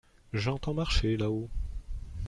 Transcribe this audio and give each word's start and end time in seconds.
J’entends 0.33 0.73
marcher 0.73 1.15
là-haut… 1.15 1.47